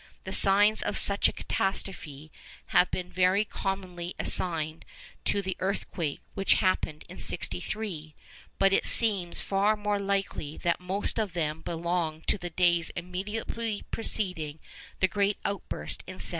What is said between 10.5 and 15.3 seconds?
that most of them belong to the days immediately preceding the